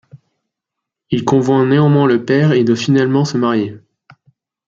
Il 1.11 1.25
convainc 1.25 1.67
néanmoins 1.67 2.07
le 2.07 2.25
père 2.25 2.53
et 2.53 2.63
doit 2.63 2.75
finalement 2.75 3.23
se 3.23 3.37
marier. 3.37 3.77